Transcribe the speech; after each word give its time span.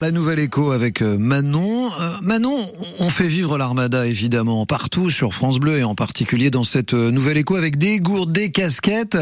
La 0.00 0.12
nouvelle 0.12 0.38
écho 0.38 0.70
avec 0.70 1.02
euh, 1.02 1.18
Manon. 1.18 1.86
Euh, 1.86 2.10
Manon, 2.22 2.56
on 3.00 3.10
fait 3.10 3.26
vivre 3.26 3.58
l'armada 3.58 4.06
évidemment 4.06 4.64
partout 4.64 5.10
sur 5.10 5.34
France 5.34 5.58
Bleu 5.58 5.78
et 5.78 5.82
en 5.82 5.96
particulier 5.96 6.50
dans 6.50 6.62
cette 6.62 6.94
euh, 6.94 7.10
nouvelle 7.10 7.36
écho 7.36 7.56
avec 7.56 7.78
des 7.78 7.98
gourdes, 7.98 8.30
des 8.30 8.52
casquettes. 8.52 9.18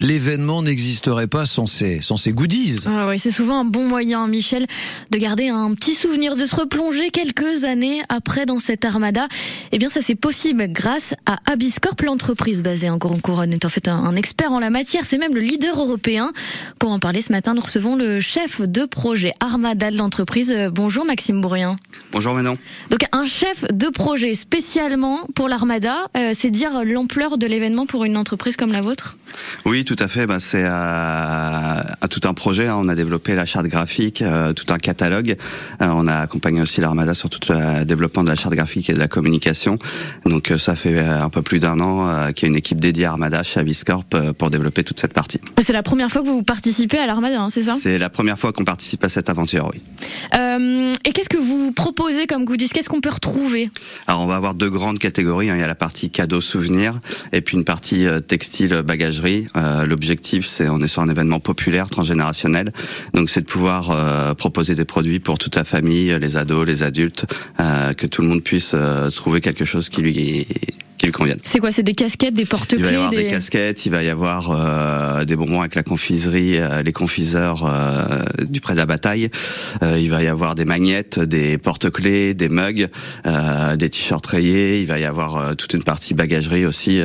L'événement 0.00 0.62
n'existerait 0.62 1.26
pas 1.26 1.44
sans 1.44 1.66
ces, 1.66 2.00
sans 2.00 2.16
ces 2.16 2.32
goodies. 2.32 2.76
Ah 2.86 3.06
oui, 3.06 3.18
c'est 3.18 3.30
souvent 3.30 3.60
un 3.60 3.64
bon 3.66 3.86
moyen, 3.86 4.26
Michel, 4.28 4.66
de 5.10 5.18
garder 5.18 5.48
un 5.48 5.74
petit 5.74 5.92
souvenir, 5.92 6.36
de 6.36 6.46
se 6.46 6.56
replonger 6.56 7.10
quelques 7.10 7.64
années 7.64 8.00
après 8.08 8.46
dans 8.46 8.60
cette 8.60 8.86
armada. 8.86 9.28
Eh 9.72 9.78
bien, 9.78 9.90
ça 9.90 10.00
c'est 10.00 10.14
possible 10.14 10.68
grâce 10.72 11.12
à 11.26 11.36
Abiscorp, 11.44 11.96
l'entreprise 12.02 12.62
basée 12.62 12.88
en 12.88 12.96
Grand 12.96 13.20
Couronne 13.20 13.52
est 13.52 13.66
en 13.66 13.68
fait 13.68 13.88
un 13.88 14.16
expert 14.16 14.52
en 14.52 14.58
la 14.58 14.70
matière. 14.70 15.02
C'est 15.04 15.18
même 15.18 15.34
le 15.34 15.42
leader 15.42 15.78
européen. 15.78 16.32
Pour 16.78 16.92
en 16.92 16.98
parler 16.98 17.20
ce 17.20 17.30
matin, 17.30 17.52
nous 17.52 17.60
recevons 17.60 17.94
le 17.94 18.20
chef 18.20 18.62
de 18.62 18.86
projet 18.86 19.34
Armada 19.40 19.90
l'entreprise. 19.98 20.50
Euh, 20.50 20.70
bonjour 20.70 21.04
Maxime 21.04 21.40
Bourrien. 21.40 21.76
Bonjour 22.12 22.34
Manon. 22.34 22.56
Donc 22.90 23.00
un 23.12 23.24
chef 23.24 23.64
de 23.72 23.88
projet 23.88 24.34
spécialement 24.34 25.26
pour 25.34 25.48
l'Armada, 25.48 26.08
euh, 26.16 26.32
c'est 26.34 26.50
dire 26.50 26.84
l'ampleur 26.84 27.36
de 27.36 27.46
l'événement 27.46 27.86
pour 27.86 28.04
une 28.04 28.16
entreprise 28.16 28.56
comme 28.56 28.72
la 28.72 28.80
vôtre? 28.80 29.18
Oui, 29.64 29.84
tout 29.84 29.96
à 29.98 30.08
fait. 30.08 30.26
Bah, 30.26 30.38
c'est 30.40 30.64
à, 30.64 31.84
à, 32.00 32.08
tout 32.08 32.20
un 32.24 32.34
projet. 32.34 32.68
Hein. 32.68 32.76
On 32.78 32.88
a 32.88 32.94
développé 32.94 33.34
la 33.34 33.46
charte 33.46 33.66
graphique, 33.66 34.22
euh, 34.22 34.52
tout 34.52 34.72
un 34.72 34.78
catalogue. 34.78 35.36
Euh, 35.82 35.88
on 35.92 36.06
a 36.06 36.16
accompagné 36.16 36.60
aussi 36.60 36.80
l'Armada 36.80 37.14
sur 37.14 37.28
tout 37.28 37.40
le 37.52 37.84
développement 37.84 38.24
de 38.24 38.28
la 38.28 38.36
charte 38.36 38.54
graphique 38.54 38.90
et 38.90 38.94
de 38.94 38.98
la 38.98 39.08
communication. 39.08 39.78
Donc 40.26 40.52
ça 40.58 40.74
fait 40.74 40.98
un 40.98 41.28
peu 41.30 41.42
plus 41.42 41.58
d'un 41.58 41.80
an 41.80 42.32
qu'il 42.32 42.44
y 42.44 42.46
a 42.46 42.50
une 42.50 42.56
équipe 42.56 42.80
dédiée 42.80 43.06
à 43.06 43.10
Armada 43.10 43.42
chez 43.42 43.60
Aviscorp 43.60 44.04
pour 44.36 44.50
développer 44.50 44.84
toute 44.84 45.00
cette 45.00 45.12
partie. 45.12 45.40
C'est 45.60 45.72
la 45.72 45.82
première 45.82 46.10
fois 46.10 46.22
que 46.22 46.26
vous 46.26 46.42
participez 46.42 46.98
à 46.98 47.06
l'Armada, 47.06 47.40
hein, 47.40 47.48
c'est 47.50 47.62
ça? 47.62 47.76
C'est 47.80 47.98
la 47.98 48.10
première 48.10 48.38
fois 48.38 48.52
qu'on 48.52 48.64
participe 48.64 49.04
à 49.04 49.08
cette 49.08 49.28
aventure, 49.28 49.70
oui. 49.72 49.80
Euh, 50.38 50.92
et 51.04 51.12
qu'est-ce 51.12 51.28
que 51.28 51.38
vous 51.38 51.72
proposez 51.72 52.26
comme 52.26 52.44
goodies? 52.44 52.68
Qu'est-ce 52.68 52.88
qu'on 52.88 53.00
peut 53.00 53.10
retrouver? 53.10 53.70
Alors 54.06 54.22
on 54.22 54.26
va 54.26 54.36
avoir 54.36 54.54
deux 54.54 54.70
grandes 54.70 54.98
catégories. 54.98 55.50
Hein. 55.50 55.56
Il 55.56 55.60
y 55.60 55.64
a 55.64 55.66
la 55.66 55.74
partie 55.74 56.10
cadeaux 56.10 56.40
souvenirs 56.40 57.00
et 57.32 57.40
puis 57.40 57.56
une 57.56 57.64
partie 57.64 58.06
euh, 58.06 58.20
textile 58.20 58.82
Euh, 59.24 59.86
L'objectif 59.86 60.46
c'est 60.46 60.68
on 60.68 60.80
est 60.80 60.88
sur 60.88 61.02
un 61.02 61.08
événement 61.08 61.40
populaire 61.40 61.88
transgénérationnel, 61.88 62.72
donc 63.14 63.30
c'est 63.30 63.40
de 63.40 63.46
pouvoir 63.46 63.90
euh, 63.90 64.34
proposer 64.34 64.74
des 64.74 64.84
produits 64.84 65.18
pour 65.18 65.38
toute 65.38 65.56
la 65.56 65.64
famille, 65.64 66.16
les 66.20 66.36
ados, 66.36 66.66
les 66.66 66.82
adultes, 66.82 67.26
euh, 67.60 67.92
que 67.92 68.06
tout 68.06 68.22
le 68.22 68.28
monde 68.28 68.42
puisse 68.42 68.74
trouver 69.14 69.40
quelque 69.40 69.64
chose 69.64 69.88
qui 69.88 70.02
lui 70.02 70.46
C'est 71.42 71.58
quoi 71.58 71.70
C'est 71.70 71.82
des 71.82 71.94
casquettes, 71.94 72.34
des 72.34 72.44
porte-clés 72.44 72.78
Il 72.78 72.84
va 72.84 72.92
y 72.92 72.94
avoir 72.94 73.10
des... 73.10 73.24
des, 73.24 73.26
casquettes, 73.26 73.86
il 73.86 73.92
va 73.92 74.02
y 74.02 74.08
avoir 74.08 74.50
euh, 74.50 75.24
des 75.24 75.36
bonbons 75.36 75.60
avec 75.60 75.74
la 75.74 75.82
confiserie, 75.82 76.58
euh, 76.58 76.82
les 76.82 76.92
confiseurs 76.92 77.64
euh, 77.64 78.22
du 78.44 78.60
près 78.60 78.74
de 78.74 78.78
la 78.78 78.86
bataille. 78.86 79.30
Il 79.82 80.10
va 80.10 80.22
y 80.22 80.28
avoir 80.28 80.54
des 80.54 80.64
magnettes, 80.64 81.18
des 81.18 81.58
porte-clés, 81.58 82.34
des 82.34 82.48
mugs, 82.48 82.88
des 83.76 83.90
t-shirts 83.90 84.26
rayés. 84.26 84.80
Il 84.80 84.86
va 84.86 84.98
y 84.98 85.04
avoir 85.04 85.56
toute 85.56 85.74
une 85.74 85.82
partie 85.82 86.14
bagagerie 86.14 86.66
aussi 86.66 87.00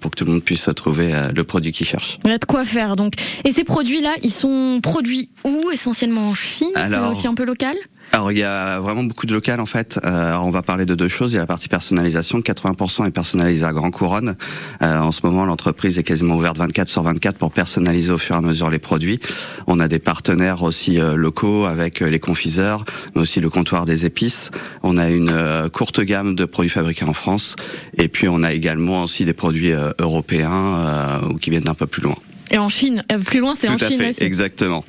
pour 0.00 0.10
que 0.10 0.16
tout 0.16 0.24
le 0.24 0.32
monde 0.32 0.42
puisse 0.42 0.68
trouver 0.74 1.12
le 1.34 1.44
produit 1.44 1.72
qu'il 1.72 1.86
cherche. 1.86 2.18
Il 2.24 2.30
y 2.30 2.34
a 2.34 2.38
de 2.38 2.44
quoi 2.44 2.64
faire 2.64 2.96
donc. 2.96 3.14
Et 3.44 3.52
ces 3.52 3.64
produits-là, 3.64 4.14
ils 4.22 4.32
sont 4.32 4.80
produits 4.82 5.30
où 5.44 5.70
Essentiellement 5.72 6.28
en 6.28 6.34
Chine? 6.34 6.68
C'est 6.74 6.98
aussi 6.98 7.26
un 7.26 7.34
peu 7.34 7.44
local? 7.44 7.76
Alors 8.18 8.32
il 8.32 8.38
y 8.38 8.42
a 8.42 8.80
vraiment 8.80 9.04
beaucoup 9.04 9.26
de 9.26 9.32
local 9.32 9.60
en 9.60 9.66
fait. 9.66 10.00
Euh, 10.04 10.34
on 10.38 10.50
va 10.50 10.62
parler 10.62 10.86
de 10.86 10.96
deux 10.96 11.06
choses. 11.06 11.30
Il 11.30 11.34
y 11.36 11.38
a 11.38 11.42
la 11.42 11.46
partie 11.46 11.68
personnalisation, 11.68 12.40
80% 12.40 13.06
est 13.06 13.12
personnalisé 13.12 13.64
à 13.64 13.72
Grand 13.72 13.92
Couronne. 13.92 14.34
Euh, 14.82 14.98
en 14.98 15.12
ce 15.12 15.20
moment, 15.22 15.44
l'entreprise 15.44 15.98
est 15.98 16.02
quasiment 16.02 16.34
ouverte 16.34 16.58
24 16.58 16.88
sur 16.88 17.04
24 17.04 17.36
pour 17.36 17.52
personnaliser 17.52 18.10
au 18.10 18.18
fur 18.18 18.34
et 18.34 18.38
à 18.38 18.40
mesure 18.40 18.70
les 18.70 18.80
produits. 18.80 19.20
On 19.68 19.78
a 19.78 19.86
des 19.86 20.00
partenaires 20.00 20.64
aussi 20.64 21.00
euh, 21.00 21.14
locaux 21.14 21.66
avec 21.66 22.00
les 22.00 22.18
confiseurs, 22.18 22.82
mais 23.14 23.22
aussi 23.22 23.38
le 23.38 23.50
comptoir 23.50 23.86
des 23.86 24.04
épices. 24.04 24.50
On 24.82 24.98
a 24.98 25.10
une 25.10 25.68
courte 25.72 26.00
gamme 26.00 26.34
de 26.34 26.44
produits 26.44 26.70
fabriqués 26.70 27.04
en 27.04 27.12
France, 27.12 27.54
et 27.96 28.08
puis 28.08 28.28
on 28.28 28.42
a 28.42 28.52
également 28.52 29.04
aussi 29.04 29.26
des 29.26 29.32
produits 29.32 29.72
européens 30.00 31.20
ou 31.30 31.34
qui 31.34 31.50
viennent 31.50 31.62
d'un 31.62 31.74
peu 31.74 31.86
plus 31.86 32.02
loin. 32.02 32.16
Et 32.50 32.58
en 32.58 32.68
Chine, 32.68 33.04
plus 33.24 33.40
loin, 33.40 33.54
c'est 33.56 33.68
en 33.68 33.78
Chine 33.78 33.98
fait, 33.98 34.10
aussi. 34.10 34.22
Exactement. 34.24 34.84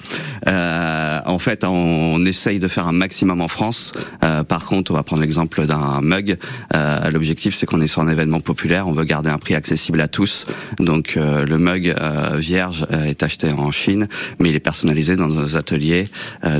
Euh, 0.48 1.20
en 1.26 1.40
fait, 1.40 1.64
on 1.64 2.26
essaye 2.26 2.60
de 2.60 2.68
faire 2.68 2.88
un 2.88 2.92
maximum 2.94 3.42
en 3.42 3.48
France. 3.48 3.92
Euh, 4.24 4.44
par 4.44 4.66
contre, 4.66 4.92
on 4.92 4.94
va 4.94 5.04
prendre 5.04 5.22
l'exemple 5.22 5.66
d'un 5.66 6.02
mug. 6.02 6.38
Euh, 6.76 7.10
L'objectif, 7.12 7.56
c'est 7.56 7.66
qu'on 7.66 7.82
est 7.82 7.88
sur 7.88 8.02
un 8.02 8.08
événement 8.08 8.40
populaire. 8.40 8.88
On 8.88 8.94
veut 8.94 9.04
garder 9.04 9.30
un 9.30 9.38
prix 9.38 9.56
accessible 9.56 10.00
à 10.02 10.08
tous. 10.08 10.46
Donc, 10.80 11.16
euh, 11.18 11.46
le 11.46 11.58
mug 11.58 11.90
euh, 11.90 12.38
vierge 12.38 12.86
euh, 12.92 13.06
est 13.06 13.24
acheté 13.24 13.52
en 13.52 13.72
Chine, 13.72 14.08
mais 14.40 14.50
il 14.50 14.56
est 14.56 14.60
personnalisé 14.62 15.16
dans 15.16 15.28
nos 15.28 15.56
ateliers 15.56 16.06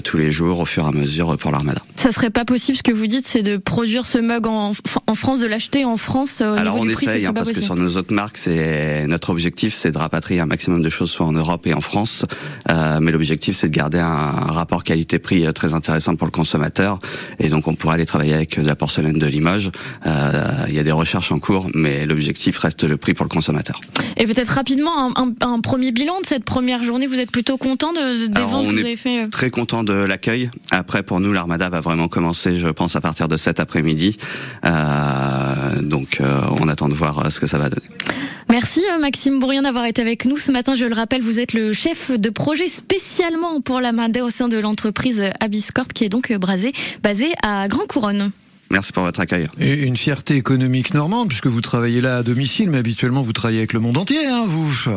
tous 0.04 0.18
les 0.18 0.32
jours, 0.32 0.60
au 0.60 0.66
fur 0.66 0.84
et 0.86 0.88
à 0.88 0.92
mesure, 0.92 1.38
pour 1.38 1.52
l'Armada. 1.52 1.82
Ça 1.96 2.12
serait 2.12 2.30
pas 2.30 2.46
possible. 2.46 2.78
Ce 2.78 2.84
que 2.84 2.92
vous 2.92 3.08
dites, 3.08 3.26
c'est 3.26 3.42
de 3.44 3.58
produire 3.58 4.06
ce 4.06 4.18
mug 4.18 4.48
en, 4.48 4.72
en 5.08 5.16
France, 5.16 5.40
de 5.40 5.48
l'acheter 5.48 5.86
en 5.86 5.98
France. 5.98 6.42
Au 6.42 6.54
Alors, 6.54 6.76
on 6.80 6.86
du 6.86 6.94
prix, 6.94 7.06
essaye, 7.06 7.26
hein, 7.26 7.34
parce 7.34 7.46
possible. 7.48 7.62
que 7.62 7.66
sur 7.66 7.76
nos 7.76 7.98
autres 7.98 8.14
marques, 8.14 8.38
c'est 8.38 9.08
notre 9.08 9.30
objectif, 9.30 9.74
c'est 9.74 9.92
de 9.92 9.98
rapatrier 9.98 10.40
un 10.42 10.46
maximum 10.46 10.82
de 10.82 10.89
choses 10.90 11.12
soit 11.12 11.26
en 11.26 11.32
Europe 11.32 11.66
et 11.68 11.74
en 11.74 11.82
France. 11.82 12.26
Euh, 12.70 13.00
mais 13.02 13.12
l'objectif, 13.12 13.58
c'est 13.58 13.70
de 13.70 13.76
garder 13.76 14.00
un 14.00 14.32
rapport 14.32 14.84
qualité-prix 14.84 15.52
très 15.54 15.74
intéressant 15.74 16.16
pour 16.16 16.28
le 16.28 16.32
consommateur. 16.32 17.00
Et 17.40 17.50
donc, 17.50 17.68
on 17.68 17.76
pourrait 17.76 17.96
aller 17.96 18.06
travailler 18.06 18.34
avec 18.34 18.60
de 18.60 18.68
la 18.68 18.76
porcelaine 18.76 19.20
de 19.20 19.28
Limoges. 19.28 19.72
Euh, 20.06 20.66
il 20.68 20.76
y 20.76 20.80
a 20.80 20.84
des 20.84 20.92
recherches 20.92 21.32
en 21.32 21.40
cours, 21.40 21.68
mais 21.74 22.06
l'objectif 22.06 22.58
reste 22.60 22.84
le 22.84 22.98
prix 22.98 23.14
pour 23.14 23.26
le 23.26 23.30
consommateur. 23.30 23.80
Et 24.18 24.26
peut-être 24.26 24.50
rapidement, 24.50 24.92
un, 24.98 25.12
un, 25.16 25.34
un, 25.42 25.60
premier 25.62 25.92
bilan 25.92 26.20
de 26.22 26.26
cette 26.26 26.44
première 26.44 26.84
journée. 26.84 27.08
Vous 27.08 27.20
êtes 27.20 27.32
plutôt 27.32 27.58
content 27.58 27.94
de, 27.94 28.28
des 28.28 28.38
Alors, 28.38 28.50
ventes 28.50 28.68
que 28.68 28.72
vous 28.72 28.78
est 28.80 28.82
avez 28.82 28.96
fait 28.98 29.24
euh 29.24 29.28
Très 29.30 29.50
content 29.50 29.84
de 29.84 29.94
l'accueil. 29.94 30.50
Après, 30.72 31.04
pour 31.04 31.20
nous, 31.20 31.34
l'Armada 31.34 31.70
va 31.70 31.82
vraiment 31.82 32.08
commencer, 32.08 32.60
je 32.60 32.68
pense, 32.68 32.96
à 32.96 33.02
partir 33.02 33.28
de 33.28 33.38
cet 33.38 33.60
après-midi. 33.60 34.18
Euh, 34.66 35.82
donc, 35.82 36.18
euh, 36.22 36.42
on 36.60 36.68
attend 36.68 36.90
de 36.90 36.94
voir 36.94 37.32
ce 37.32 37.40
que 37.40 37.48
ça 37.48 37.58
va 37.58 37.70
donner. 37.70 37.88
Merci 38.52 38.82
Maxime 39.00 39.40
Bourrien 39.40 39.62
d'avoir 39.62 39.86
été 39.86 40.02
avec 40.02 40.26
nous 40.26 40.38
ce 40.38 40.52
matin. 40.52 40.74
Je 40.74 40.86
le 40.86 40.96
rappelle, 40.96 41.22
vous 41.22 41.40
êtes 41.40 41.54
le 41.54 41.72
chef 41.72 42.10
de 42.10 42.30
projet 42.32 42.68
spécialement 42.68 43.62
pour 43.62 43.80
la 43.80 43.92
au 44.24 44.30
sein 44.32 44.48
de 44.48 44.58
l'entreprise 44.58 45.24
Abiscorp 45.40 45.90
qui 45.90 46.04
est 46.04 46.10
donc 46.10 46.34
basée, 46.34 46.74
basée 47.04 47.32
à 47.44 47.68
Grand 47.68 47.86
Couronne. 47.86 48.32
Merci 48.72 48.92
pour 48.92 49.04
votre 49.04 49.20
accueil. 49.20 49.48
Et 49.60 49.74
une 49.84 49.98
fierté 49.98 50.36
économique 50.36 50.94
normande, 50.94 51.28
puisque 51.28 51.48
vous 51.48 51.62
travaillez 51.62 52.02
là 52.02 52.18
à 52.18 52.24
domicile, 52.24 52.70
mais 52.70 52.80
habituellement 52.80 53.22
vous 53.22 53.34
travaillez 53.34 53.60
avec 53.60 53.74
le 53.74 53.80
monde 53.80 53.98
entier, 53.98 54.26
hein, 54.26 54.46
vous 54.48 54.90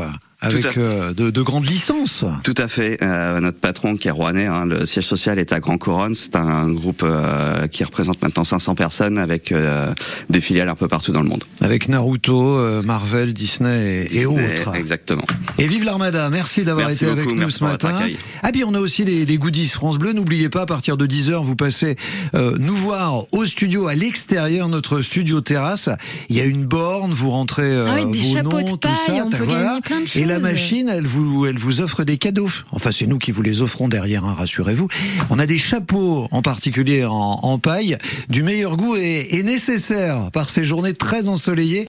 avec 0.43 0.77
euh, 0.77 1.13
de, 1.13 1.31
de, 1.31 1.43
grandes 1.43 1.67
licences. 1.67 2.25
Tout 2.43 2.55
à 2.59 2.67
fait. 2.67 2.99
Euh, 3.01 3.41
notre 3.41 3.59
patron 3.59 3.97
qui 3.97 4.09
est 4.09 4.11
rouennais, 4.11 4.47
hein, 4.47 4.67
le 4.67 4.85
siège 4.85 5.07
social 5.07 5.39
est 5.39 5.53
à 5.53 5.61
Grand 5.61 5.79
Couronne. 5.79 6.15
C'est 6.17 6.35
un 6.37 6.69
groupe 6.69 7.03
euh, 7.05 7.69
qui 7.69 7.85
représente 7.85 8.21
maintenant 8.23 8.43
500 8.45 8.75
personnes 8.75 9.19
avec 9.19 9.53
euh, 9.53 9.93
des 10.31 10.41
filiales 10.41 10.69
un 10.69 10.75
peu 10.75 10.89
partout 10.89 11.13
dans 11.13 11.23
le 11.23 11.29
monde. 11.29 11.45
Avec 11.61 11.89
Naruto, 11.89 12.59
euh, 12.59 12.83
Marvel, 12.83 13.33
Disney 13.33 14.03
et, 14.03 14.09
Disney, 14.09 14.23
et, 14.23 14.27
autres. 14.27 14.75
Exactement. 14.75 15.25
Et 15.59 15.69
vive 15.69 15.85
l'Armada. 15.85 16.29
Merci 16.29 16.65
d'avoir 16.65 16.91
été 16.91 17.07
beaucoup, 17.07 17.21
avec 17.21 17.37
nous 17.37 17.51
ce 17.51 17.63
matin. 17.63 18.01
Ah 18.43 18.51
puis 18.53 18.65
on 18.65 18.75
a 18.75 18.81
aussi 18.81 19.05
les, 19.05 19.25
les 19.25 19.39
goodies 19.39 19.69
France 19.69 19.99
Bleu. 19.99 20.13
N'oubliez 20.13 20.49
pas, 20.49 20.63
à 20.63 20.67
partir 20.67 20.97
de 20.97 21.07
10h, 21.07 21.43
vous 21.45 21.57
passez 21.57 21.97
euh, 22.35 22.55
nous 22.59 22.77
voir 22.77 23.25
au 23.33 23.45
studio, 23.45 23.87
à 23.87 23.95
l'extérieur, 23.95 24.69
notre 24.69 25.01
studio 25.03 25.41
terrasse. 25.41 25.89
Il 26.29 26.37
y 26.37 26.41
a 26.41 26.45
une 26.45 26.65
borne, 26.65 27.13
vous 27.13 27.31
rentrez 27.31 27.77
ah 27.77 27.95
oui, 27.95 28.03
vos 28.05 28.35
des 28.35 28.43
noms, 28.43 28.63
de 28.63 28.77
tout 28.77 28.89
ça. 29.07 29.13
On 29.13 29.31
peut 29.31 29.45
voilà. 29.45 29.79
plein 29.83 30.01
de 30.01 30.07
choses. 30.07 30.23
Et 30.23 30.25
la 30.33 30.39
machine, 30.39 30.89
elle 30.89 31.07
vous, 31.07 31.45
elle 31.45 31.59
vous 31.59 31.83
offre 31.83 32.05
des 32.05 32.17
cadeaux. 32.17 32.49
Enfin, 32.71 32.91
c'est 32.91 33.07
nous 33.07 33.19
qui 33.19 33.33
vous 33.33 33.43
les 33.43 33.61
offrons 33.61 33.89
derrière, 33.89 34.25
hein, 34.25 34.35
rassurez-vous. 34.35 34.89
On 35.29 35.39
a 35.39 35.47
des 35.47 35.59
chapeaux, 35.59 36.27
en 36.31 36.41
particulier 36.41 37.05
en, 37.05 37.13
en 37.13 37.59
paille, 37.59 37.99
du 38.31 38.43
meilleur 38.43 38.79
goût 38.79 38.97
et, 38.97 39.27
et 39.37 39.43
nécessaire 39.43 40.31
par 40.31 40.49
ces 40.49 40.65
journées 40.65 40.95
très 40.95 41.29
ensoleillées. 41.29 41.81